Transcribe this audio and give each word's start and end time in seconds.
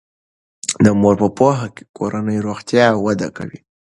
د 0.85 0.87
مور 1.01 1.15
په 1.21 1.27
پوهه 1.37 1.67
کورنی 1.97 2.37
روغتیا 2.47 2.85
وده 3.05 3.29
کوي. 3.37 3.59